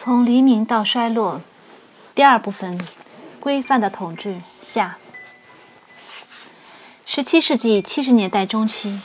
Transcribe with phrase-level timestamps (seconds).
[0.00, 1.40] 从黎明到衰落，
[2.14, 2.80] 第二部分：
[3.40, 4.96] 规范的统治下。
[7.04, 9.00] 十七世纪七十年代中期，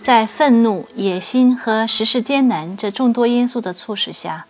[0.00, 4.46] 在愤怒、野心和时事艰难这众多因素的促使下，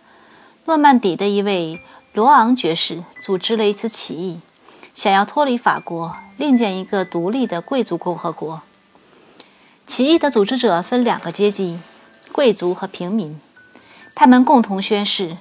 [0.65, 1.81] 诺曼底的一位
[2.13, 4.41] 罗昂爵士组织了一次起义，
[4.93, 8.61] 想要脱离法国，另建一个独立的贵族共和国。
[9.87, 11.79] 起义的组织者分两个阶级：
[12.31, 13.41] 贵族和平民。
[14.13, 15.37] 他们共同宣誓。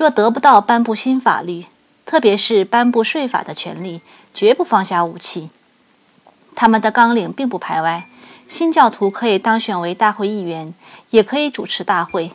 [0.00, 1.66] 若得不到颁布新法律，
[2.06, 4.00] 特别是颁布税法的权利，
[4.32, 5.50] 绝不放下武器。
[6.56, 8.08] 他们的纲领并不排外，
[8.48, 10.72] 新教徒可以当选为大会议员，
[11.10, 12.32] 也可以主持大会。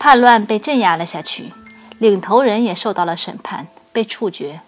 [0.00, 1.52] 叛乱被镇压了下去，
[2.00, 4.62] 领头人也受到了审判，被处决。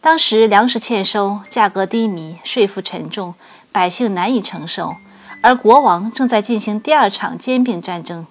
[0.00, 3.34] 当时粮食欠收，价格低迷，税负沉重，
[3.70, 4.96] 百姓难以承受，
[5.42, 8.26] 而国王正在进行第二场兼并战争。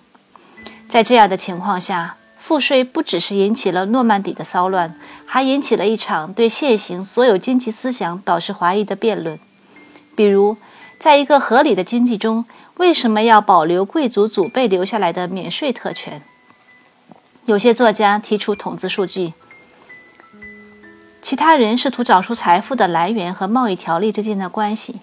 [0.90, 9.40] 在这样的情况下，赋税不只是引起了诺曼底的骚乱，还引起了一场对现行所有经济思想表示怀疑的辩论。
[10.16, 10.56] 比如，
[11.00, 12.46] 在一个合理的经济中，
[12.78, 16.22] 为什么要保留贵族祖辈留下来的免税特权？
[17.46, 19.34] 有些作家提出统计数据，
[21.22, 25.00] 其他人试图找出财富的来源和贸易条例之间的关系。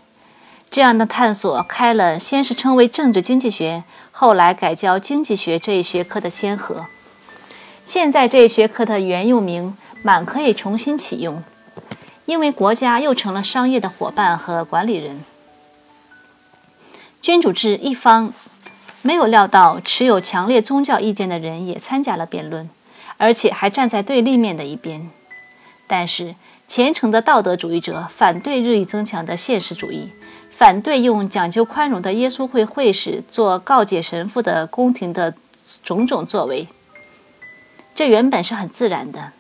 [0.71, 3.83] 这样的探索开了先是称为政治经济学。
[4.21, 6.85] 后来改教经济学这一学科的先河，
[7.87, 11.43] 现在这一学科的原用名满可以重新启用，
[12.27, 15.25] 因为国家又成了商业的伙伴和管理人。
[17.23, 18.35] 君主制一方
[19.01, 22.69] 没有料到持有强烈宗教意见的人也参加了辩论，
[23.17, 25.09] 而且还站在对立面的一边。
[25.87, 26.35] 但是
[26.69, 30.11] 虔诚的道德主义者反对日益增强的现实主义。
[30.61, 35.33] 反对用讲究宽容的耶稣会会士做告解神父的宫廷的
[35.83, 36.69] 种种作为，
[37.95, 39.33] 这原本是很自然的。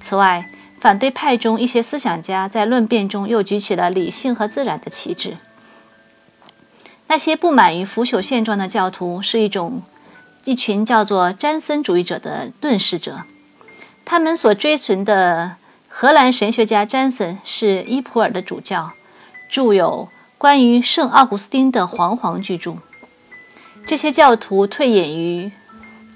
[0.00, 5.38] 此外，反对派中一些思想家在论辩中又举起了理性和自然的旗帜。
[7.08, 9.82] 那些不满于腐朽现状的教徒是一种
[10.44, 13.22] 一群叫做詹森主义者的遁世者，
[14.04, 15.56] 他们所追寻的
[15.88, 18.92] 荷兰神学家詹森是伊普尔的主教。
[19.52, 20.08] 著有
[20.38, 22.76] 关于圣奥古斯丁的煌煌巨著。
[23.86, 25.52] 这些教徒退隐于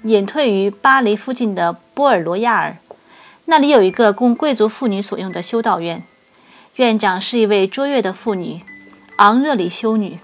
[0.01, 2.77] 隐退于巴黎附近的波尔罗亚尔，
[3.45, 6.01] 那里有一个供贵族妇女所用的修道院，
[6.77, 8.61] 院长是一位卓越的妇女
[9.17, 10.17] 昂热里修女。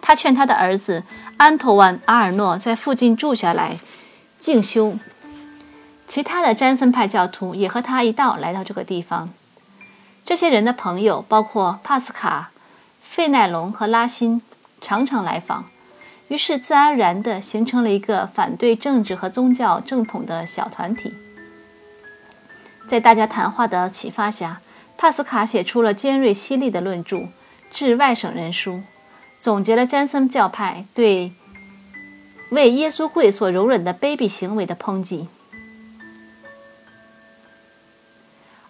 [0.00, 1.02] 她劝她的儿子
[1.38, 3.78] 安托万·阿尔诺在附近住下来
[4.38, 4.94] 静修。
[6.06, 9.30] 其他的詹森派教徒也和他一道来到这个地方。
[10.24, 12.50] 这些人的朋友包括帕斯卡、
[13.02, 14.40] 费奈隆和拉辛，
[14.80, 15.66] 常常来访，
[16.28, 21.12] 于是自然而然地形成了一个反对政治和宗教正统的小团体。
[22.88, 24.60] 在大家谈话的启发下，
[24.96, 27.16] 帕斯卡写出了尖锐犀利的论著
[27.70, 28.72] 《致外省人书》，
[29.40, 31.32] 总结了詹森教派对
[32.50, 35.28] 为耶稣会所容忍的卑鄙行为的抨击。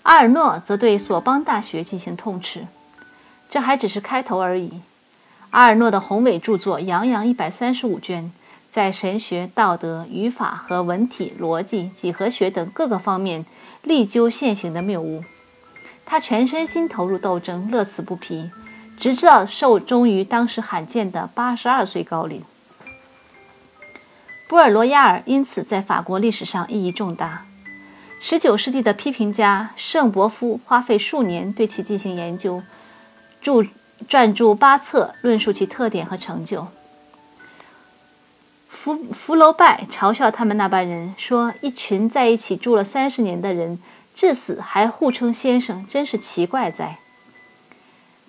[0.03, 2.67] 阿尔诺则对索邦大学进行痛斥，
[3.49, 4.81] 这还只是开头而已。
[5.51, 8.33] 阿尔诺的宏伟著作洋洋一百三十五卷，
[8.69, 13.45] 在神学、道德、语法和文体、逻辑、几何学等各个方面
[13.83, 15.23] 力究现行的谬误。
[16.05, 18.51] 他全身心投入斗争，乐此不疲，
[18.99, 22.43] 直到寿终于当时罕见的八十二岁高龄。
[24.49, 27.45] 波尔罗亚尔因此在法国历史上意义重大。
[28.25, 32.63] 十九世纪的批评家圣伯夫花费数年对其进行研究，
[33.43, 33.67] 著
[34.09, 36.69] 撰著八册论述其特点和成就。
[38.69, 43.81] 福福楼拜嘲笑他们那班人说：“一群在一起住了三十年的人，
[44.15, 46.99] 至死还互称先生，真是奇怪哉。”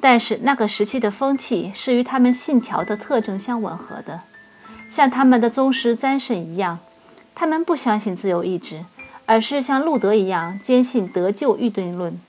[0.02, 4.22] 但是那个时期的风气是与他们信条的特征相吻合的，
[4.90, 6.80] 像他们的宗师詹神一样，
[7.36, 8.84] 他们不相信自由意志。
[9.26, 12.20] 而是像路德一样坚信得救预定论，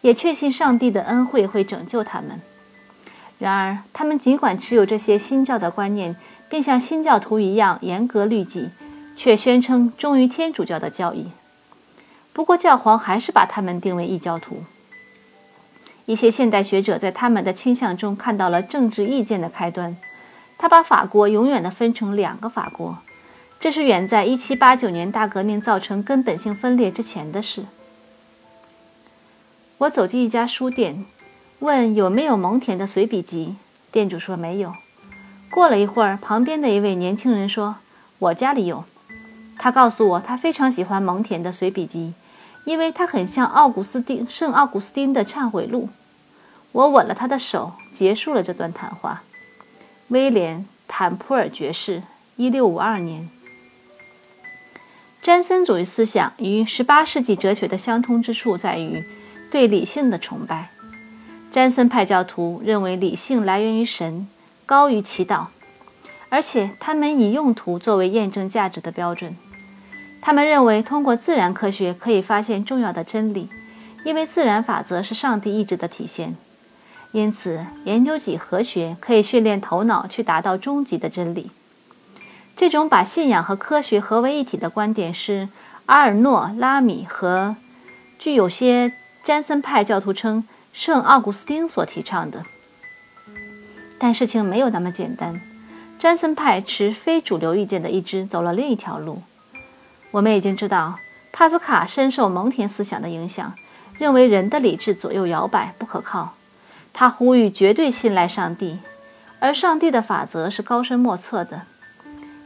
[0.00, 2.40] 也确信上帝的恩惠会拯救他们。
[3.38, 6.16] 然而，他们尽管持有这些新教的观念，
[6.48, 8.70] 并像新教徒一样严格律己，
[9.16, 11.32] 却宣称忠于天主教的教义。
[12.32, 14.62] 不过，教皇还是把他们定为异教徒。
[16.06, 19.96] 一些现代学者在他们的倾向中看到了政治意见的开端。
[20.56, 22.98] 他把法国永远地分成两个法国。
[23.64, 27.64] 这是远在1789年大革命造成根本性分裂之前的事。
[29.78, 31.06] 我走进一家书店，
[31.60, 33.56] 问有没有蒙田的随笔集，
[33.90, 34.74] 店主说没有。
[35.50, 37.76] 过了一会儿，旁边的一位年轻人说
[38.20, 38.84] ：“我家里有。”
[39.58, 42.12] 他告诉我，他非常喜欢蒙田的随笔集，
[42.66, 45.88] 因为它很像奥古斯丁圣奥古斯丁的忏悔录。
[46.72, 49.22] 我吻了他的手，结束了这段谈话。
[50.08, 52.02] 威廉·坦普尔爵士，
[52.36, 53.30] 一六五二年。
[55.24, 59.02] 詹森主义思想与十八世纪哲学的相通之处在于
[59.50, 60.68] 对理性的崇拜。
[61.50, 64.28] 詹森派教徒认为理性来源于神，
[64.66, 65.46] 高于祈祷，
[66.28, 69.34] 而且他们以用途作为验证价值的标准。
[70.20, 73.48] 他们认为通过自然科学可以发现重要的真理，
[74.04, 76.36] 因为自然法则是上帝意志的体现。
[77.12, 81.50] 因此，研究几何学可以训练头脑去达到终极的真理。
[82.56, 85.48] 这种把信仰和科学合为一体的观点是
[85.86, 87.56] 阿尔诺·拉米和
[88.18, 88.92] 据有些
[89.24, 92.44] 詹森派教徒称圣奥古斯丁所提倡的。
[93.98, 95.40] 但事情没有那么简单。
[95.98, 99.22] 詹森派持非主流意见的一支走了另一条路。
[100.10, 100.98] 我们已经知道，
[101.32, 103.54] 帕斯卡深受蒙田思想的影响，
[103.98, 106.34] 认为人的理智左右摇摆，不可靠。
[106.92, 108.78] 他呼吁绝对信赖上帝，
[109.40, 111.62] 而上帝的法则是高深莫测的。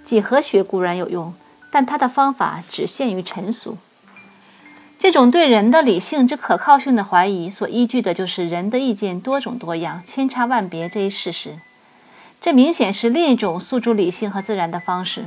[0.09, 1.35] 几何学固然有用，
[1.71, 3.77] 但它的方法只限于陈俗。
[4.99, 11.59] 这种对人的理性之可靠性的怀疑，所依据的就是人的意见多种多样、千差万别这一事实。
[12.41, 15.27] 这明显是另一种诉诸理性和自然的方式。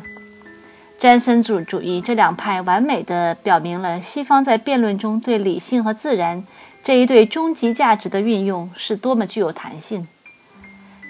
[0.98, 6.44] 詹森主主义这两派完美地表明了西方在辩论中对理性和自然。
[6.84, 10.08] 这一对终极价值的运用是多么具有弹性！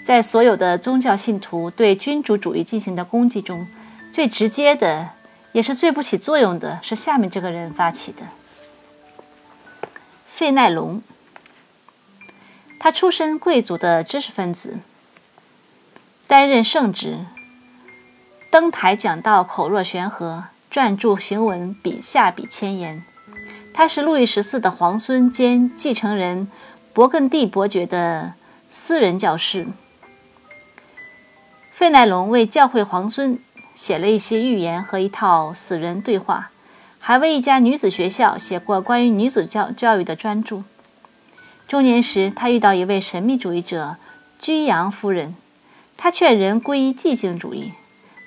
[0.04, 3.68] 在所有的宗教信徒对君主主义进行的攻击中，
[4.12, 5.10] 最直接的，
[5.52, 8.24] 也是最不起作用的，是下面这个人发起的——
[10.28, 11.02] 费奈隆。
[12.80, 14.80] 他出身贵族的知识分子，
[16.28, 17.20] 担任圣职，
[18.50, 23.04] 登台讲道口若悬河，撰著行文笔下笔千言。
[23.72, 26.48] 他是路易十四的皇孙兼继承人，
[26.94, 28.34] 勃艮第伯爵的
[28.70, 29.68] 私人教师。
[31.72, 33.40] 费奈隆为教会皇孙
[33.74, 36.52] 写了一些寓言和一套死人对话，
[37.00, 40.64] 还为一家女子学校写过关于女子教教育的专著。
[41.68, 43.96] 中年时，他遇到一位神秘主义者
[44.38, 45.34] 居扬夫人，
[45.98, 47.72] 他劝人皈依寂静主义，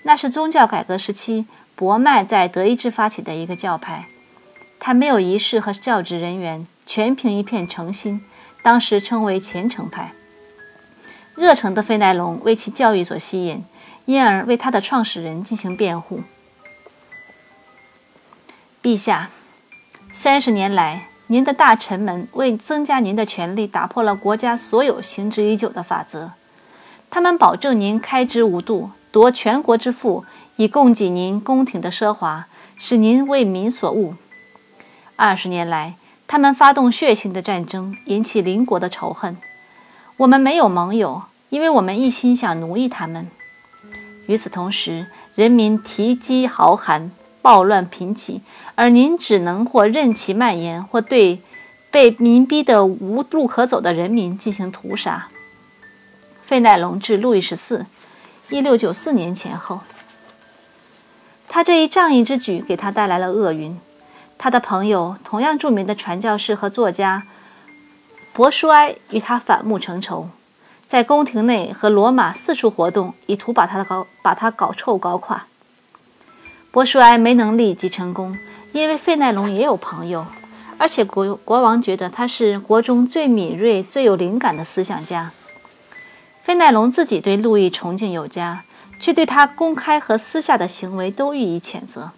[0.05, 4.07] 那是宗教改革时期博麦在德意志发起的一个教派。
[4.81, 8.23] 他没有仪式和教职人员，全凭一片诚心，
[8.63, 10.13] 当时称为虔诚派。
[11.35, 13.65] 热诚的费奈隆为其教育所吸引，
[14.05, 16.21] 因而为他的创始人进行辩护。
[18.83, 19.31] 陛下，
[20.13, 26.33] 三十年来，您的大臣们为增加您的权力，打破了国家所有行之已久的法则。
[27.11, 30.25] 他们保证您开支无度，夺全国之富，
[30.57, 32.47] 以供给您宫廷的奢华，
[32.77, 34.15] 使您为民所恶。
[35.17, 35.95] 二十年来，
[36.27, 39.37] 他们发动血腥的战争，引起邻国的仇恨。
[40.17, 43.27] 我们没有盟友，因为我们一心想奴役他们。
[44.27, 47.11] 与此同时，人民提饥豪寒，
[47.43, 48.41] 暴乱频起，
[48.77, 51.43] 而您只能或任其蔓延，或对
[51.91, 55.29] 被民逼得无路可走的人民进行屠杀。
[56.43, 57.85] 费奈隆至路易十四，
[58.51, 59.81] 一六九四年前后，
[61.49, 63.77] 他这一仗义之举给他带来了厄运。
[64.39, 67.25] 他的朋友，同样著名的传教士和作家
[68.35, 70.29] 博舒埃，与他反目成仇，
[70.89, 75.47] 在宫廷内和罗马四处活动，以图把他的搞把他搞臭搞垮。
[76.73, 78.37] 博舒埃没能立即成功，
[78.73, 80.27] 因为费奈隆也有朋友，
[80.79, 85.31] 而且国国王觉得他是国中最敏锐、最有灵感的思想家。
[86.43, 88.65] 费奈隆自己对路易崇敬有加，
[88.99, 92.11] 却对他公开和私下的行为都予以谴责。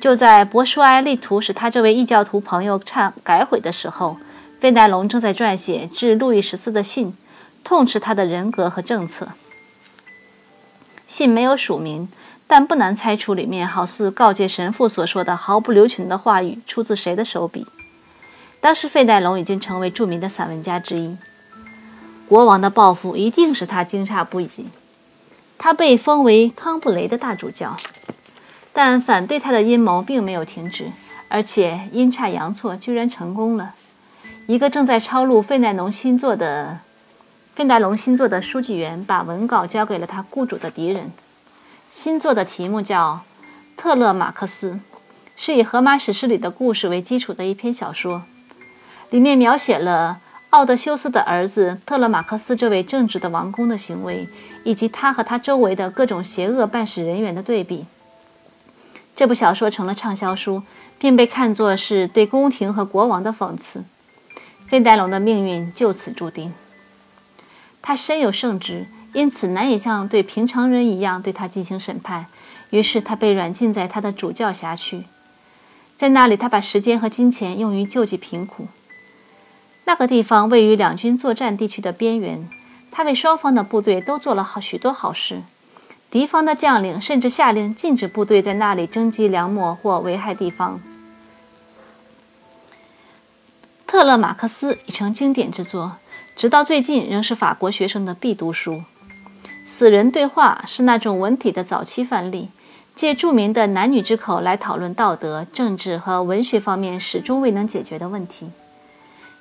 [0.00, 4.18] 就在博舒埃力图使他这位异教徒朋友忏改悔的时候，
[4.58, 7.16] 费奈隆正在撰写致路易十四的信，
[7.62, 9.28] 痛斥他的人格和政策。
[11.06, 12.08] 信没有署名，
[12.46, 17.66] 但不难猜出里面好似告诫神父所说的毫不留情的话语出自谁的手笔。
[18.60, 21.16] 当时费奈隆已经成为著名的散文家之一，
[22.26, 24.48] 国王的报复一定使他惊诧不已。
[25.58, 27.76] 他被封为康布雷的大主教。
[28.72, 30.92] 但反对他的阴谋并没有停止，
[31.28, 33.74] 而且阴差阳错，居然成功了。
[34.46, 36.78] 一个正在抄录费奈隆新作的
[37.56, 41.10] 费奈隆新作的书记员，把文稿交给了他雇主的敌人。
[41.90, 43.24] 新作的题目叫
[43.80, 44.70] 《特勒马克思》，
[45.34, 48.22] 是以荷马史诗里的故事为基础的一篇小说，
[49.10, 54.28] 里面描写了奥德修斯的儿子特勒马克思这位正直的王公的行为，
[54.62, 57.86] 以及他和他周围的各种邪恶办事人员的对比。
[59.16, 60.62] 这部小说成了畅销书，
[61.00, 63.82] 并被看作是对宫廷和国王的讽刺。
[64.68, 66.52] 费戴龙的命运就此注定。
[67.80, 72.26] 他身有圣职，因此难以像对平常人一样对他进行审判，
[72.70, 75.04] 于是他被软禁在他的主教辖区，
[75.96, 78.66] 在那里，他把时间和金钱用于救济贫苦。
[79.84, 82.48] 那个地方位于两军作战地区的边缘，
[82.90, 85.42] 他为双方的部队都做了好许多好事。
[86.10, 90.80] 敌方的将领甚至下令禁止部队在那里征集粮秣或危害地方。
[93.86, 95.92] 《特勒马克思》已成经典之作，
[96.34, 98.82] 直到最近仍是法国学生的必读书。
[99.64, 102.48] 死人对话是那种文体的早期范例，
[102.96, 108.50] 借著名的男女之口来讨论道德、政治和文学方面始终未能解决的问题。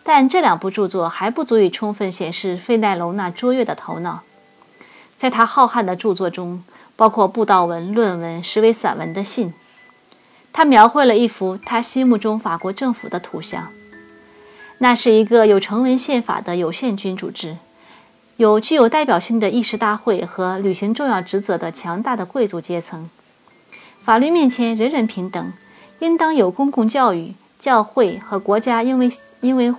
[0.04, 4.22] 但这两部著作还不足以充分显示费奈隆那卓越的头脑。
[5.18, 6.64] 在他浩瀚的著作中，
[6.96, 9.56] 包括布道文、论文、实为散文的信，
[10.54, 13.72] 他描绘了一幅他心目中法国政府的图像。
[14.78, 17.58] 那是一个有成文宪法的有限君主制，
[18.38, 23.10] 有具有代表性的议事大会和履行重要职责的强大的贵族阶层。
[24.04, 25.54] 法律面前人人平等，
[26.00, 29.74] 应当有公共教育，教会和国家因为因为。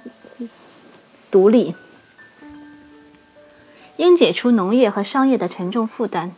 [1.28, 1.74] 独立，
[3.96, 6.32] 应解除农业和商业的沉重负担。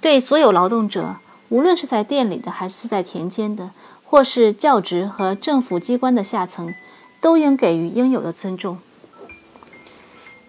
[0.00, 1.16] 对所有劳动者，
[1.48, 3.70] 无论是在店里的还是在田间的，
[4.04, 6.72] 或是教职和政府机关的下层，
[7.20, 8.78] 都应给予应有的尊重。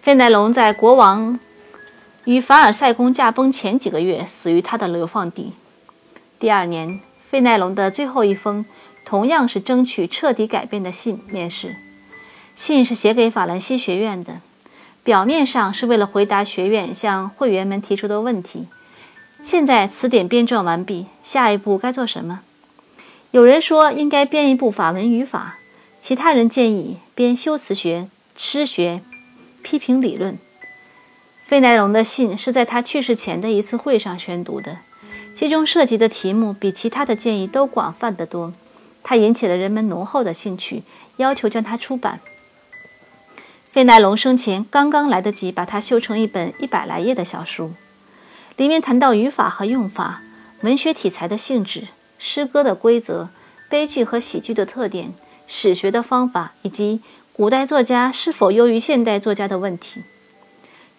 [0.00, 1.38] 费奈隆在国王
[2.24, 5.52] 与凡尔赛宫驾崩前几个月死于他的流放地。
[6.38, 8.64] 第二年，费奈隆的最后一封
[9.04, 11.76] 同样是争取彻底改变的信面世。
[12.56, 14.40] 信是写给法兰西学院的，
[15.02, 18.66] 表面上是为了回答学院向会员们提出的问题。
[19.42, 22.40] 现在词典编撰完毕，下一步该做什么？
[23.30, 25.58] 有人说应该编一部法文语法，
[26.04, 29.02] 其他人建议编修辞学、诗学、
[29.62, 30.36] 批评理论。
[31.46, 34.78] 费奈隆的信是在他去世前的一次会上宣读的，
[35.36, 38.52] 其中涉及的题目比其他的建议都广泛得多。
[39.04, 40.82] 他引起了人们浓厚的兴趣，
[41.18, 42.18] 要求将它出版。
[43.62, 47.74] 费奈隆生前刚刚来得及把它修成一本一百来页的小书，
[48.56, 50.20] 里面谈到语法和用法、
[50.62, 51.86] 文学题材的性质、
[52.18, 53.30] 诗歌的规则、
[53.68, 55.12] 悲剧和喜剧的特点、
[55.54, 57.02] 史学的方法，以及
[57.34, 60.02] 古代作家是否优于现代作家的问题。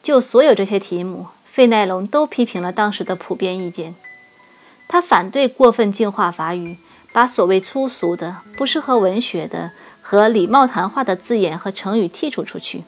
[0.03, 3.95] 就所有这些题目，费奈隆都批评了当时的普遍意见。
[4.87, 6.77] 他反对过分净化法语，
[7.11, 9.71] 把所谓粗俗的、不适合文学的。
[10.05, 12.83] 和礼貌谈话的字眼和成语剔除出去，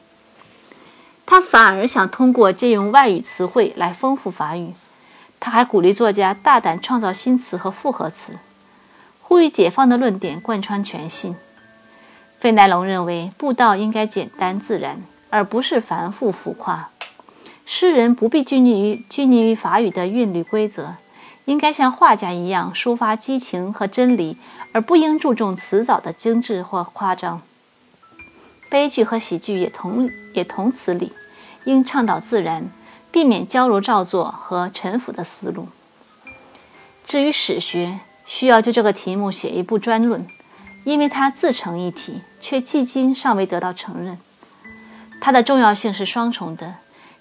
[1.25, 4.73] 他反而想通过借用外语词汇来丰富法语。
[5.39, 8.37] 他还鼓励作家大胆创造新词和复合词，
[9.21, 11.35] 呼吁解放的论点贯穿全信。
[12.39, 16.89] 费奈隆认为，布道应该简单自然，而不是繁复浮夸。
[17.65, 20.95] 诗人不必拘泥于拘泥于法语的韵律规则。
[21.45, 24.35] 应该像画家一样抒发激情和真理，
[24.71, 27.39] 而不应注重辞藻的精致或夸张。
[28.67, 31.13] 悲剧和喜剧也同也同此理，
[31.65, 32.67] 应倡导自然，
[33.11, 35.67] 避免矫揉造作和陈腐的思路。
[37.05, 40.25] 至于史学，需要就这个题目写一部专论，
[40.85, 44.17] 因为它自成一体，却迄今尚未得到承认。
[45.19, 46.75] 它的重要性是双重的，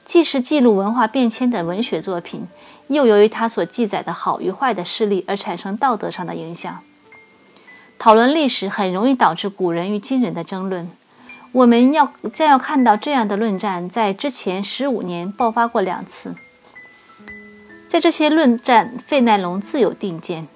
[0.05, 2.47] 既是记录文化变迁的文学作品。
[2.89, 6.81] 又由于他所记载的好与坏的事例而产生道德上的影响。
[7.99, 10.87] 讨论历史很容易导致古人与今人的争论。
[11.53, 16.35] 我们要将要看到这样的论战在之前十五年爆发过两次。
[17.89, 20.47] 在这些论战，费奈隆自有定见，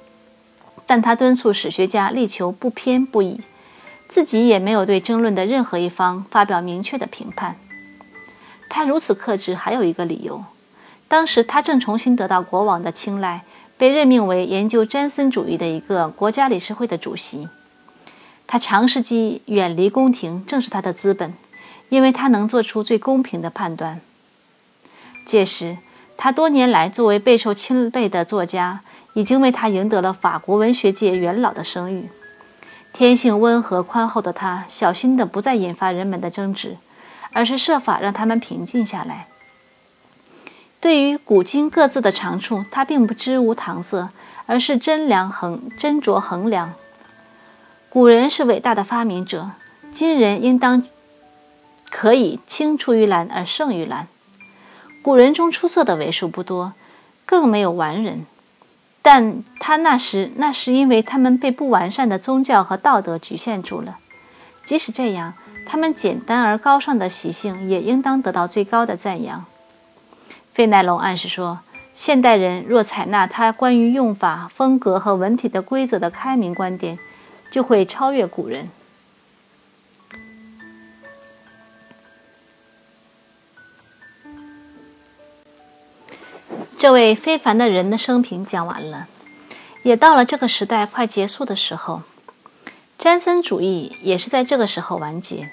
[0.88, 3.42] 但他敦促史学家力求不偏不倚，
[4.09, 7.57] 自己也没有对争论的任何一方发表明确的评判。
[8.71, 10.42] 他如此克制，还有一个理由。
[11.07, 13.42] 当时他正重新得到国王的青睐，
[13.76, 17.49] 被任命为研究詹森主义的一个国家理事会的主席。
[18.47, 21.35] 他长时期远离宫廷，正是他的资本，
[21.90, 24.00] 因为他能做出最公平的判断。
[25.26, 25.76] 届时，
[26.16, 28.80] 他多年来作为备受钦佩的作家，
[29.18, 32.08] 已经为他赢得了法国文学界元老的声誉。
[32.92, 36.76] 天性温和宽厚的他，小心地不再引发人们的争执，
[37.32, 39.26] 而是设法让他们平静下来。
[40.78, 44.08] 对于古今各自的长处，他并不知无搪塞，
[44.46, 46.75] 而是斟量衡斟酌衡量。
[47.88, 49.50] 古人是伟大的发明者，
[49.92, 50.84] 今人应当
[51.90, 54.06] 可以青出于蓝而胜于蓝。
[55.02, 56.75] 古人中出色的为数不多，
[57.26, 58.25] 更没有完人。
[59.00, 63.99] 但他那时那是因为他们被不完善的宗教和道德局限住了。
[64.64, 65.33] 即使这样，
[65.67, 69.45] 他们简单而高尚的习性也应当得到最高的赞扬。
[70.52, 71.61] 费奈隆暗示说，
[71.95, 76.99] 现代人若采纳他关于用法、风格和文体的规则的开明观点，
[77.50, 78.69] 就会超越古人。
[86.80, 89.08] 这位非凡的人的生平讲完了，
[89.82, 92.02] 也到了这个时代快结束的时候。
[92.97, 95.50] 詹森主义也是在这个时候完结。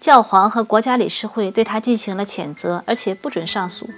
[0.00, 3.88] 教皇和国家理事会对他进行了谴责，而且不准上诉。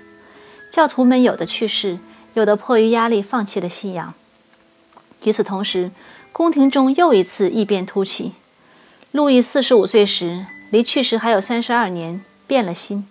[0.71, 1.99] 教徒们有的去世，
[2.35, 4.13] 有的迫于压力放弃了信仰。
[5.25, 5.91] 与此同时，
[6.33, 8.33] 宫廷中又一次异变突起。
[9.11, 13.09] 路易四十五岁时，离去时还有三十二年，变了心。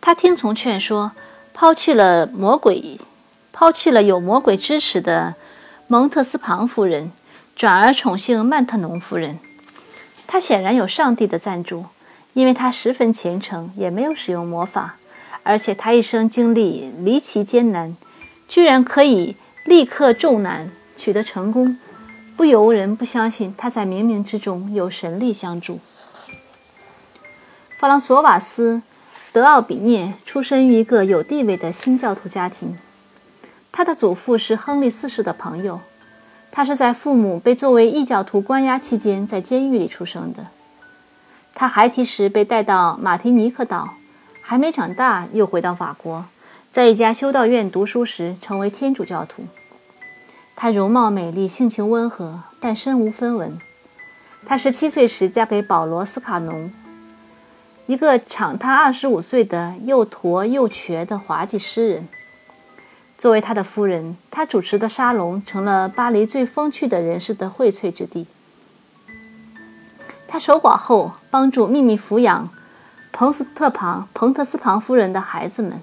[0.00, 1.10] 他听从劝说。
[1.56, 2.98] 抛弃了魔鬼，
[3.52, 5.36] 抛弃了有魔鬼支持的
[5.86, 7.12] 蒙特斯庞夫人，
[7.54, 9.38] 转而宠幸曼特农夫人。
[10.26, 11.86] 他显然有上帝的赞助，
[12.32, 14.96] 因为他十分虔诚，也没有使用魔法，
[15.44, 17.96] 而且他一生经历离奇艰难，
[18.48, 21.78] 居然可以立刻重难取得成功，
[22.36, 25.78] 不由人不相信他在冥冥之中有神力相助。
[27.78, 28.82] 弗朗索瓦斯。
[29.34, 32.78] 德奥比涅出生于一个有地位的新教徒家庭，
[33.72, 35.80] 他的祖父是亨利四世的朋友。
[36.52, 40.46] 他是在父母被作为异教徒关押期间在监狱里出生的。
[41.52, 43.94] 他孩提时被带到马提尼克岛，
[44.40, 46.26] 还没长大又回到法国，
[46.70, 49.42] 在一家修道院读书时成为天主教徒。
[50.54, 53.58] 他容貌美丽，性情温和，但身无分文。
[54.46, 56.70] 他十七岁时嫁给保罗斯卡农。
[57.86, 62.08] 一个长他二十五岁的又驼又瘸的滑稽诗人，
[63.18, 68.26] 作为他的夫人，他主持的沙龙成了巴黎最风趣的人士的荟萃之地。
[70.26, 72.48] 他守寡后，帮助秘密抚养
[73.12, 75.82] 彭斯特庞彭特斯庞夫人的孩子们。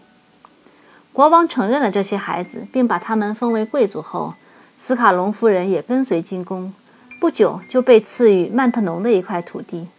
[1.13, 4.33] 国王承认了这些孩子，并把他们封为贵族后，
[4.75, 6.73] 斯卡隆夫人也跟随进宫，
[7.19, 9.89] 不久就被赐予曼特农的一块土地。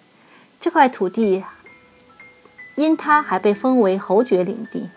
[0.59, 1.45] 这块土地。
[2.75, 4.91] 因他还被封为侯爵领地。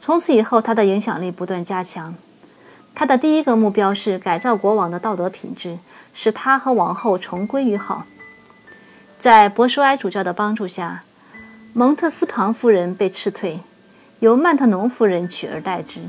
[0.00, 2.14] 从此以后，他的影响力不断加强。
[2.94, 5.78] 他的第一个目标是改造国王的道德品质，
[6.14, 8.06] 使他和王后重归于好。
[9.18, 11.04] 在博舒埃主教的帮助下，
[11.72, 13.60] 蒙特斯庞夫人被斥退，
[14.20, 16.02] 由曼特农夫人取而代之。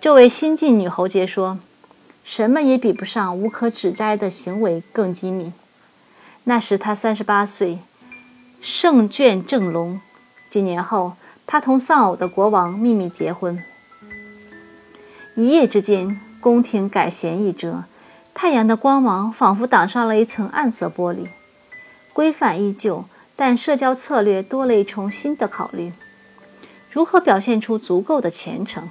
[0.00, 1.58] 这位新晋女侯爵说
[2.24, 5.52] ：“什么也比不上无可指摘的行为更机敏。”
[6.44, 7.78] 那时她三十八岁。
[8.60, 10.02] 圣眷正隆，
[10.50, 11.14] 几年后，
[11.46, 13.62] 他同丧偶的国王秘密结婚。
[15.34, 17.84] 一夜之间，宫廷改弦易辙，
[18.34, 21.28] 太阳的光芒仿佛挡上了一层暗色玻璃。
[22.12, 25.94] 规范依旧，但社交策略多了一重新的考虑：
[26.90, 28.90] 如何表现出足够的虔诚？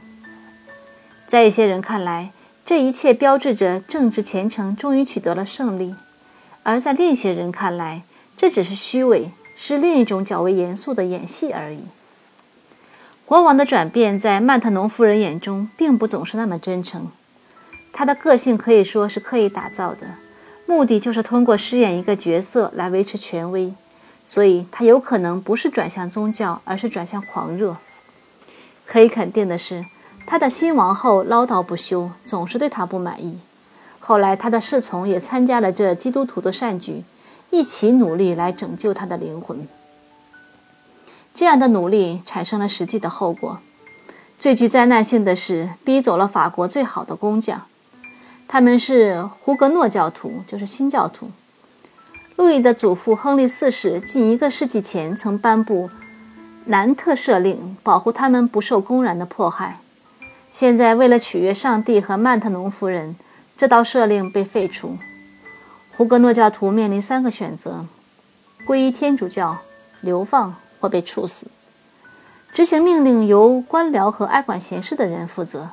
[1.27, 2.32] 在一些人看来，
[2.65, 5.93] 这一切标志着政治虔诚终于取得了胜利；
[6.63, 8.01] 而在另一些人看来，
[8.36, 9.29] 这只是虚伪。
[9.61, 11.81] 是另一种较为严肃的演戏而已。
[13.25, 17.09] 国王的转变在曼特农夫人眼中并不总是那么真诚。
[17.91, 20.15] 他的个性可以说是刻意打造的，
[20.65, 23.73] 目的就是通过饰演一个角色来维持权威。
[24.23, 27.75] 所以，他有可能不是转向宗教，而是转向狂热。
[28.85, 29.85] 可以肯定的是，
[30.25, 33.39] 他的新王后唠叨不休，总是对他不满意。
[33.99, 37.03] 后来，他的侍从也参加了这基督徒的善举。
[37.51, 39.67] 一起努力来拯救他的灵魂。
[41.33, 43.59] 这样的努力产生了实际的后果。
[44.38, 47.65] 最具灾难性的是，逼走了法国最好的工匠。
[48.47, 51.29] 他们是胡格诺教徒，就是新教徒。
[52.35, 55.89] 路易的祖父亨利四世近一个世纪前曾颁布
[56.65, 59.79] 南特赦令，保护他们不受公然的迫害。
[60.49, 63.15] 现在，为了取悦上帝和曼特农夫人，
[63.57, 64.97] 这道赦令被废除。
[65.99, 67.85] 胡格诺教徒面临三个选择：
[68.65, 69.57] 皈依天主教、
[69.99, 71.47] 流放或被处死。
[72.53, 75.71] 执行命令由官僚和爱管闲事的人负责，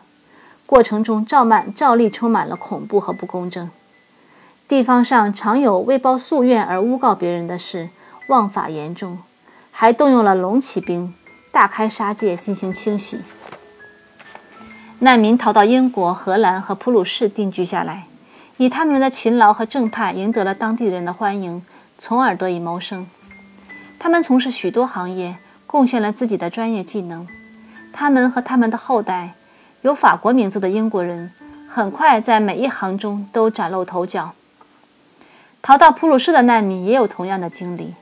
[0.67, 3.71] 过程中照满照例充满了恐怖和不公正。
[4.67, 7.91] 地方上常有为报夙愿而诬告别人的事，
[8.27, 9.21] 枉法严重，
[9.71, 11.15] 还动用了龙骑兵，
[11.53, 13.21] 大开杀戒进行清洗。
[14.99, 18.09] 难民逃到英国、荷兰和普鲁士定居下来。
[18.59, 21.62] 以他们的勤劳和正派赢得了当地人的欢迎，
[21.99, 23.07] 从而得以谋生。
[23.99, 27.29] 他们从事许多行业，贡献了自己的专业技能。
[27.92, 29.35] 他们和他们的后代，
[29.83, 31.33] 有法国名字的英国人，
[31.69, 34.33] 很快在每一行中都崭露头角。
[35.61, 37.95] 逃到普鲁士的难民也有同样的经历，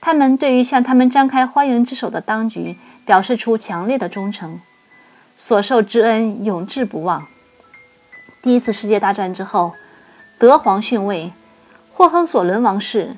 [0.00, 4.60] 他们对于向他们张开欢迎之手的当局表示出强烈的忠诚，
[5.36, 7.26] 所受之恩永志不忘。
[8.40, 9.72] 第一次世界大战之后，
[10.38, 11.32] 德皇逊位，
[11.92, 13.16] 霍亨索伦王室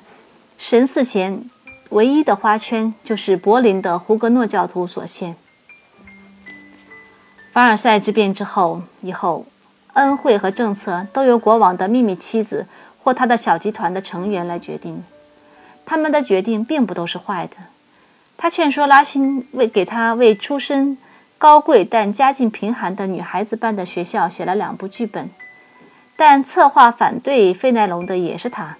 [0.57, 1.45] 神寺前
[1.89, 5.35] 唯一的花圈就是柏林的胡格诺教徒所献。
[7.51, 9.45] 凡尔赛之变之后，以后
[9.93, 12.65] 恩惠和政策都由国王的秘密妻子
[13.03, 15.03] 或他的小集团的成员来决定。
[15.85, 17.57] 他们的决定并不都是坏的。
[18.35, 20.97] 他劝说拉辛为给他为出身。
[21.37, 25.27] 高贵但家境贫寒的女孩子办的学校写了两部剧本，
[26.23, 28.77] 但策划反对费奈隆的也是他。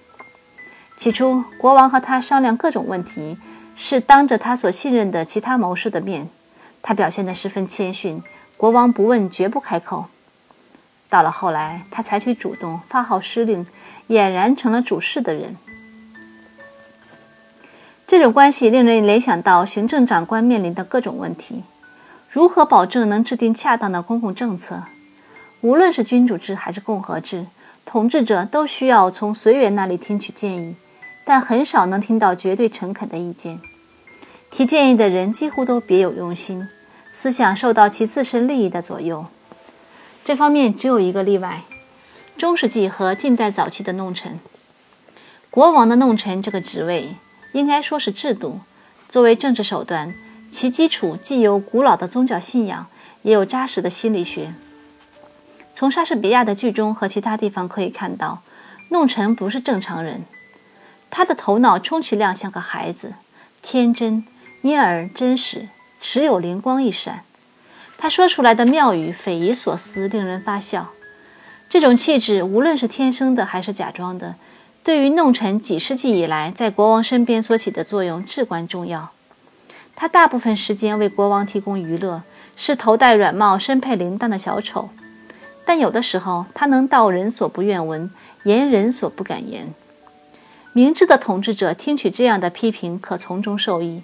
[0.96, 3.36] 起初，国王和他商量各种问题，
[3.74, 6.28] 是当着他所信任的其他谋士的面。
[6.82, 8.22] 他表现得十分谦逊，
[8.56, 10.06] 国王不问绝不开口。
[11.08, 13.66] 到了后来，他采取主动，发号施令，
[14.06, 15.56] 俨然成了主事的人。
[18.06, 21.64] 这种关系令人联想到行政长官面临的各种问题。
[22.30, 24.84] 如何保证能制定恰当的公共政策？
[25.62, 27.46] 无论是君主制还是共和制，
[27.84, 30.74] 统治者都需要从随员那里听取建议，
[31.24, 33.60] 但很少能听到绝对诚恳的意见。
[34.50, 36.68] 提建议的人几乎都别有用心，
[37.12, 39.26] 思想受到其自身利益的左右。
[40.24, 41.62] 这方面只有一个例外：
[42.36, 44.40] 中世纪和近代早期的弄臣。
[45.48, 47.14] 国王的弄臣这个职位，
[47.52, 48.58] 应该说是制度，
[49.08, 50.12] 作为政治手段。
[50.50, 52.88] 其基础既有古老的宗教信仰，
[53.22, 54.52] 也有扎实的心理学。
[55.74, 58.42] 从莎士比亚的剧中和其他地方可以看到，
[58.90, 60.22] 弄臣不是正常人。
[61.10, 63.14] 他的头脑充其量像个孩子，
[63.62, 64.24] 天真、
[64.62, 65.68] 因而真实，
[66.00, 67.24] 时有灵光一闪。
[67.98, 70.90] 他说出来的妙语匪夷所思，令人发笑。
[71.68, 74.34] 这种气质，无论是天生的还是假装的，
[74.84, 79.10] 对于弄臣几世纪以来在国王身边所起的作用至关重要。
[79.94, 82.22] 他大部分时间为国王提供娱乐，
[82.56, 84.90] 是头戴软帽、身佩铃铛的小丑。
[85.64, 88.10] 但有的时候，他能道人所不愿闻，
[88.44, 89.72] 言人所不敢言。
[90.72, 94.02] 明智的统治者听取这样的批评，可从中受益。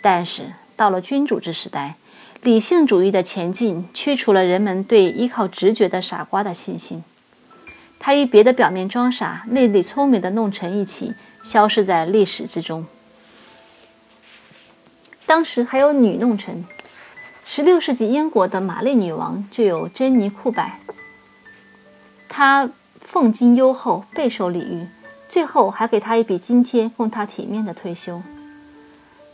[0.00, 1.94] 但是到了君主制时代，
[2.42, 7.04] 理性主义的前进驱除了人们对依靠直觉的傻瓜的信心。
[8.00, 11.14] 他与别的表面装傻、内里聪明的弄臣一起，
[11.44, 12.84] 消失在历史之中。
[15.24, 16.64] 当时还有女弄臣。
[17.54, 20.64] 十六世纪英国的玛丽女王就有珍妮库柏，
[22.26, 24.86] 她奉金优厚，备受礼遇，
[25.28, 28.22] 最后还给她一笔津贴，供她体面的退休。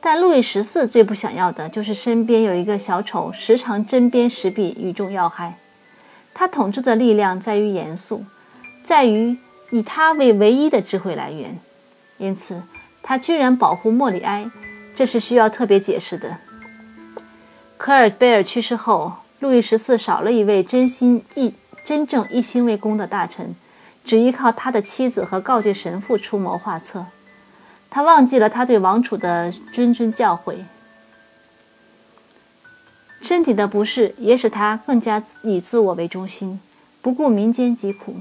[0.00, 5.56] 但路易十四最不想要的就是身边有一个小丑，时常针砭时弊，语中要害。
[6.34, 8.24] 他统治的力量在于严肃，
[8.82, 9.38] 在于
[9.70, 11.56] 以他为唯一的智慧来源，
[12.16, 12.64] 因此
[13.00, 14.50] 他居然保护莫里埃。
[14.92, 16.38] 这是需要特别解释的。
[17.78, 23.54] 科尔贝尔去世后，路易十四少了一位真心一真正一心为公的大臣，
[24.04, 27.06] 只依靠他的妻子和告诫神父出谋划策。
[27.88, 30.64] 他忘记了他对王储的谆谆教诲。
[33.20, 36.60] 身体的不适也使他更加以自我为中心，
[37.00, 38.16] 不顾民间疾苦。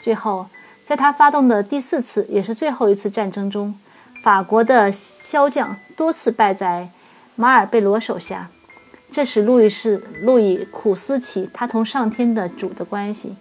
[0.00, 0.48] 最后，
[0.82, 3.78] 在他发动的第四次也是最后一次战争中。
[4.24, 6.88] 法国的骁将多次败在
[7.36, 8.50] 马尔贝罗手下，
[9.10, 13.36] 这使路易士路易苦思起他同上天的主的关系。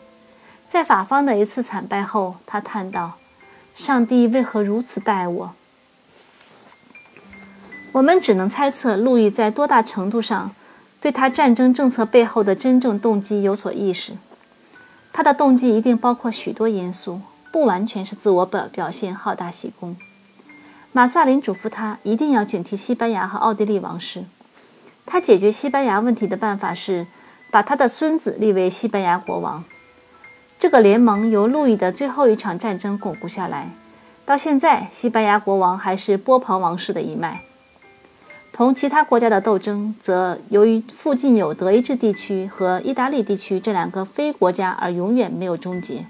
[0.67, 3.17] 在法方的一次惨败后，他叹道
[3.75, 5.53] ：“上帝为何如此待我？”
[7.93, 10.51] 我们只能猜测，路易在多大程度上
[10.99, 14.13] 对他战争政策背后的真正动机有所意识。
[15.13, 19.95] 他的动机一定包括许多因素，不完全是自我表表现、好大喜功。
[20.91, 24.25] 马萨林嘱咐他一定要警惕西班牙和奥地利王室。
[25.07, 27.07] 他解决西班牙问题的办法是
[27.49, 29.63] 把他的孙子立为西班牙国王。
[30.59, 33.69] 这个联盟由路易的最后一场战争巩固下来。
[34.25, 37.41] 到现在，西班牙国王还是波旁王室的一脉。
[38.51, 46.05] 同其他国家的斗争，则由于附近有德意志地区和意大利地区这两个非国家而永远没有终结。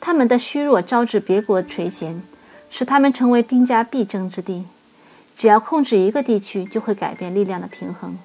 [0.00, 2.20] 他们的虚弱招致别国垂涎。
[2.74, 4.64] 使他们成为兵家必争之地。
[5.34, 8.18] 只要控制一个地区，就会改变力量的平衡，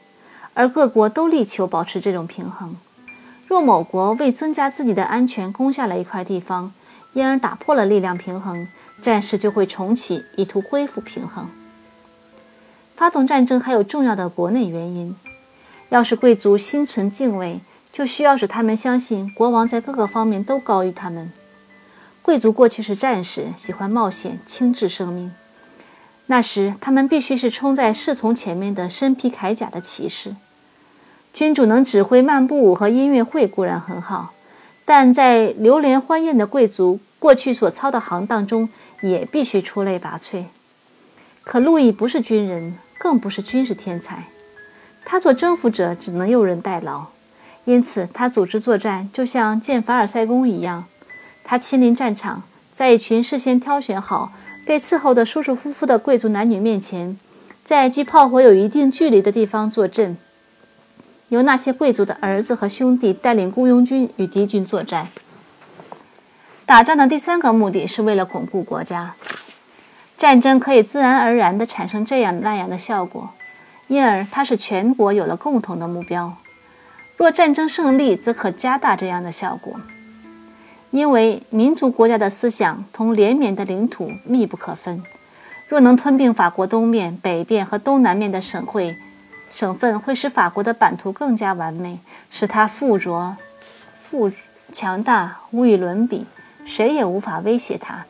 [0.53, 2.75] 而各国都力求保持这种平衡。
[3.47, 6.73] 若某国为增加自己的安全攻下了一块地方，
[7.13, 8.67] 因而打破了力量平衡，
[9.01, 11.47] 战事就会重启，以图恢复平衡。
[12.95, 15.15] 发动战争还有重要的国内原因：
[15.89, 21.31] 要使贵族心存敬畏，就需要使他们相信国王在各个方面都高于他们。
[22.21, 25.31] 贵族过去是战士，喜欢冒险，轻置生命。
[26.27, 30.35] 那时，他们必须是冲在侍从前面的身披铠甲的骑士。
[31.33, 34.33] 君主能指挥漫步舞和音乐会固然很好，
[34.83, 38.67] 但在流连欢宴的贵族过去所操的行当中，
[39.01, 40.45] 也必须出类拔萃。
[41.43, 44.25] 可路易不是军人，更不是军事天才，
[45.05, 47.05] 他做征服者只能用人代劳，
[47.63, 50.85] 因此他组织作战就像建凡尔赛宫一样，
[51.45, 54.33] 他亲临战场，在一群事先挑选好。
[54.67, 57.17] 被伺候的舒舒服服的贵族男女面前，
[57.63, 60.17] 在距炮火有一定距离的地方坐镇，
[61.29, 65.07] 由那些贵族的儿子和兄弟带领雇佣军与敌军作战。
[66.65, 69.15] 打仗的第三个目的是为了巩固国家。
[70.17, 73.29] 战争可以自然而然地产生这样那样的效果，
[73.87, 76.35] 因而它使全国有了共同的目标。
[77.15, 79.79] 若战争胜利，则可加大这样的效果。
[80.91, 85.03] 因为民族国家的思想同连绵的领土密不可分，
[85.67, 88.95] 若能吞并法国东面、北边和东南面的省会、
[89.51, 93.35] 省份，会使法国的版图更加完美，使它附着、
[94.01, 94.31] 富
[94.71, 96.25] 强大，无与伦比，
[96.65, 98.05] 谁也无法威胁它。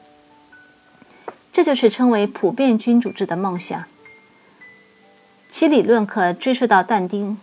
[1.52, 3.86] 这就是称为普遍君主制的梦想。
[5.50, 7.38] 其理论可追溯到但丁，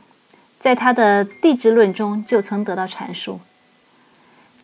[0.61, 3.40] 在他的《地质论》中就曾得到阐述。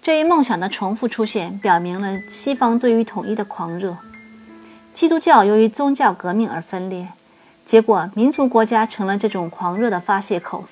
[0.02, 3.98] 这一梦想的重复出现，表明了西方对于统一的狂热。
[4.94, 7.08] 基督教由于宗教革命而分裂，
[7.66, 10.64] 结果民族国家成了这种狂热的发泄口。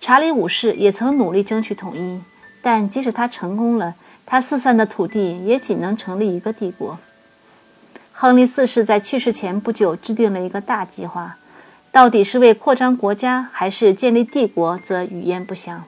[0.00, 2.22] 查理五世也曾努力争取统一，
[2.62, 6.96] 但即使他成功了，他四散的土地也仅能成立一个帝国。
[8.12, 11.38] 亨利四世在去世前不久制定了一个大计划，
[11.90, 15.84] 到底是为扩张国家还是建立帝国，则语焉不详。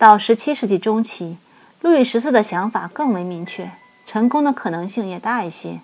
[0.00, 1.36] 到十七世纪中期，
[1.82, 3.70] 路易十四的想法更为明确，
[4.06, 5.80] 成功的可能性也大一些。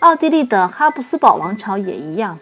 [0.00, 2.40] 奥地利的哈布斯堡王朝也一样。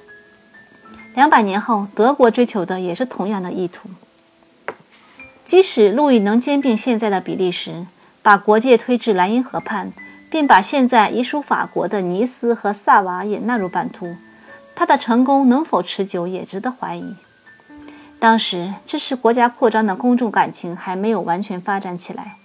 [1.15, 3.91] 两百年后，德国追求的也是同样的意图。
[5.45, 7.87] 即使路易能兼并现在的比利时，
[8.23, 9.93] 把国界推至莱茵河畔，
[10.31, 14.17] 并把现在已属法国的尼斯和萨瓦也纳入版图，
[14.75, 17.15] 他的成功能否持久也值得怀疑。
[18.25, 22.37] 当时支持国家扩张的公众感情还没有完全发展起来，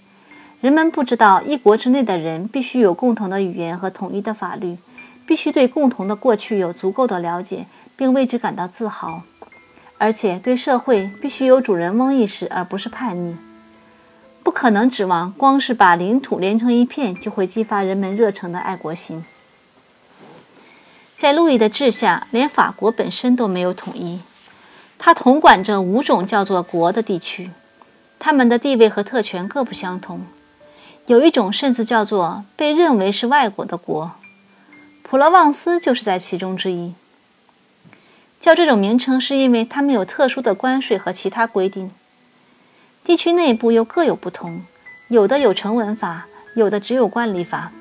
[0.60, 4.78] 人们不知道一国之内的人必须有共同的语言和统一的法律，
[5.26, 7.66] 必须对共同的过去有足够的了解，
[7.96, 9.22] 并为之感到自豪，
[9.98, 13.38] 而且对社会必须有主人翁意识，而不是叛逆。
[14.44, 19.24] 不可能指望光是把领土连成一片就会激发人们热诚的爱国心。
[21.18, 24.20] 在路易的治下，连法国本身都没有统一。
[25.00, 27.50] 他统管着五种叫做“国”的地区，
[28.20, 30.22] 他们的地位和特权各不相同。
[31.08, 34.12] 有一种甚至叫做被认为是外国的国，
[35.02, 36.94] 普罗旺斯就是在其中之一。
[38.42, 41.92] 叫这种名称是因为他们有特殊的关税和其他规定。
[43.04, 44.64] 地区内部又各有不同，
[45.08, 47.72] 有的有成文法，有的只有惯例法，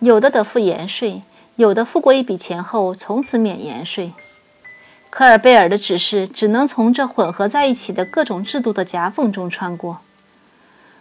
[0.00, 1.22] 有的得付盐税，
[1.56, 4.12] 有的付过一笔钱后从此免盐税。
[5.16, 10.00] 科尔贝尔的指示只能从这混合在一起的各种制度的夹缝中穿过。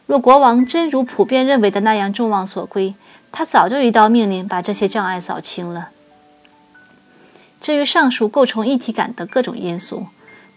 [0.05, 2.93] 若国王真如普遍认为的那样众望所归，
[3.31, 5.89] 他早就一道命令把这些障碍扫清了。
[7.59, 10.05] 至于上述构成一体感的各种因素，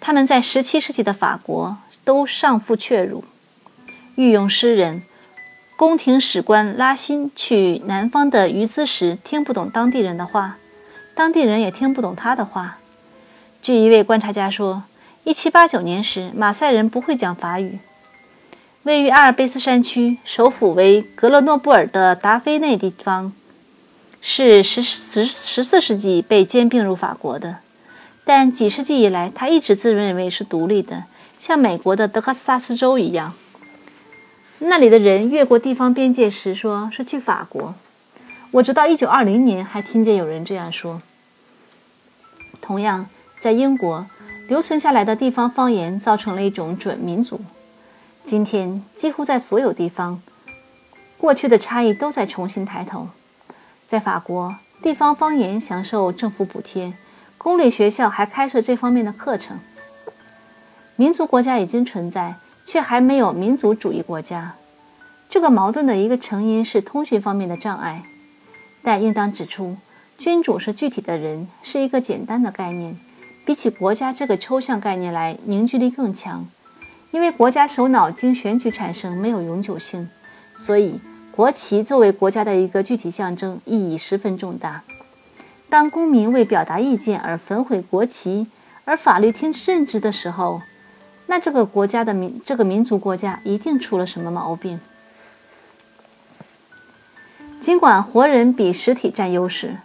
[0.01, 3.25] 他们在17世纪的法国都尚复确辱。
[4.17, 5.03] 御用诗人、
[5.77, 10.59] 宫廷史官拉辛去南方的鱼兹时，听不懂当地人的话，
[11.15, 12.77] 当地人也听不懂他的话。
[13.67, 14.85] 据一位观察家说
[15.25, 17.81] ，1789年时，马赛人不会讲法语。
[18.85, 23.33] 位于阿尔卑斯山区、首府为格勒诺布尔的达菲内地方，
[24.21, 27.57] 是十十十四世纪被兼并入法国的，
[28.25, 31.03] 但几世纪以来，他一直自认为是独立的，
[31.41, 33.35] 像美国的德克萨斯州一样。
[34.61, 37.75] 那里的人越过地方边界时，说是去法国。
[38.53, 41.03] 我直到1920年还听见有人这样说。
[42.61, 43.09] 同样。
[43.47, 44.05] 在英国
[44.49, 47.41] 留存下来的地方方言造成了一种准民族。
[48.25, 50.21] 今天几乎在所有地方，
[51.17, 53.07] 过去的差异都在重新抬头。
[53.87, 56.95] 在法国，地方方言享受政府补贴，
[57.39, 59.61] 公立学校还开设这方面的课程。
[60.97, 64.57] 民族国家已经存在，却还没有民族主义国家。
[65.29, 68.03] 这个矛盾的一个成因是通讯方面的障碍。
[68.83, 69.77] 但应当指出，
[70.19, 72.99] 君主是具体的人，是一个简单的概念。
[73.47, 76.45] 比起国家这个抽象概念来凝聚力更强，
[77.13, 80.11] 因为国家首脑经选举产生没有永久性，
[80.57, 84.83] 所以国旗作为国家的一个具体象征意义十分重大。
[85.69, 88.49] 当公民为表达意见而焚毁国旗，
[88.85, 90.61] 而法律听之任职的时候，
[91.27, 94.81] 那这个国家的民这个民族国家一定出了什么毛病。
[97.61, 99.77] 尽管活人比实体占优势，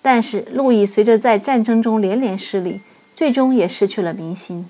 [0.00, 2.80] 但是路易随着在战争中连连失利，
[3.20, 4.66] 最终也失去了民心。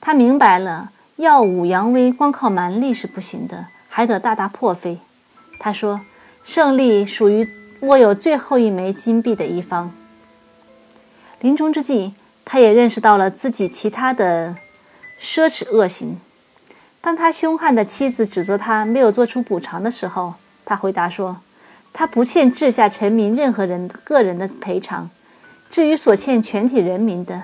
[0.00, 5.00] 他明白了耀武扬威光靠蛮力是不行的，还得大大破费。
[5.60, 6.00] 他说
[6.42, 7.46] ：“胜利属于
[7.82, 9.92] 握有最后一枚金币的一方。”
[11.42, 12.14] 临终之际，
[12.46, 14.56] 他也认识到了自己其他的
[15.20, 16.18] 奢侈恶行。
[17.02, 20.32] 当他凶悍的妻子指责他没有做出补偿的时候，
[20.64, 21.36] 他回答说。
[21.92, 25.10] 他不欠治下臣民任何人个人的赔偿，
[25.68, 27.42] 至于所欠全体人民的，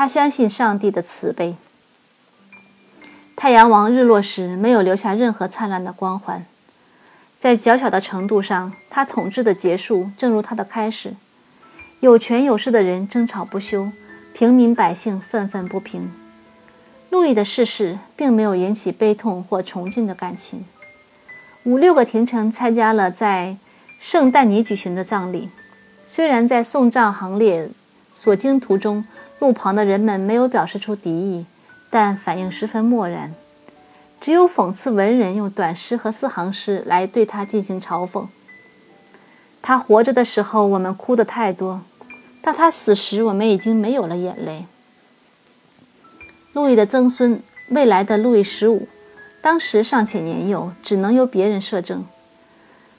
[0.00, 1.56] 他相信上帝的慈悲。
[3.36, 6.46] 太阳王日落时没有留下任何灿烂的光环，
[7.38, 11.16] 在较小的程度上，他统治的结束正如他的开始。
[12.00, 13.92] 有权有势的人争吵不休，
[14.32, 16.10] 平民百姓愤愤不平。
[17.10, 20.64] 路易的逝世并没有引起悲痛或崇敬的感情。
[21.64, 23.58] 五六个廷臣参加了在。
[23.98, 25.50] 圣诞尼举行的葬礼，
[26.06, 27.68] 虽然在送葬行列
[28.12, 29.04] 所经途中，
[29.38, 31.46] 路旁的人们没有表示出敌意，
[31.88, 33.34] 但反应十分漠然。
[34.20, 38.26] 只有讽刺文人用短诗和四行诗来对他进行嘲讽。
[39.62, 41.80] 他活着的时候，我们哭得太多；
[42.42, 44.66] 到他死时，我们已经没有了眼泪。
[46.52, 48.88] 路易的曾孙，未来的路易十五，
[49.40, 52.04] 当时尚且年幼，只能由别人摄政。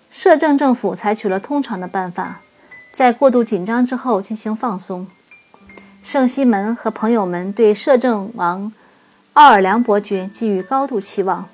[0.09, 2.40] 摄政政府采取了通常的办法，
[2.91, 5.07] 在过度紧张之后进行放松。
[6.03, 8.73] 圣西门和朋友们对摄政王
[9.33, 11.47] 奥尔良伯爵寄予高度期望，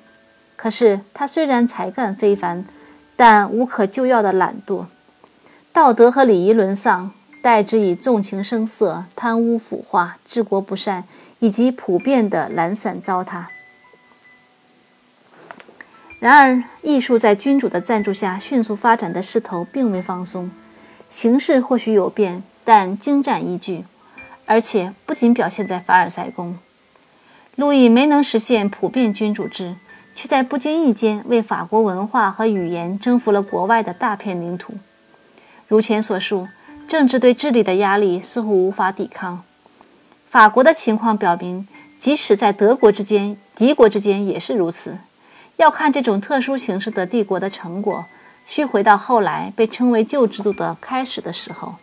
[0.56, 2.64] 可是他虽然才干非凡，
[3.14, 4.86] 但无可救药的懒惰、
[5.72, 11.04] 道德和礼仪沦丧，代之以纵情声色、贪污腐化、治国不善
[11.38, 13.44] 以及普遍的懒散糟蹋。
[16.18, 20.50] 然而，艺术在君主的赞助下迅速发展的势头并未放松。
[21.08, 23.84] 形势或许有变，但精湛依据，
[24.44, 26.58] 而且不仅表现在凡尔赛宫。
[27.56, 29.76] 路易没能实现普遍君主制，
[30.14, 34.74] 却在不经意间为法国文化和语言征服了国外的大片领土。
[35.66, 36.46] 如前所述，
[36.86, 39.42] 政治对治理的压力似乎无法抵抗。
[40.26, 41.66] 法国的情况表明，
[41.98, 44.98] 即使在德国之间、敌国之间也是如此。
[45.56, 48.04] 要看这种特殊形式的帝国的成果，
[48.48, 51.74] 需回到后来被称为旧制度的开始的时候。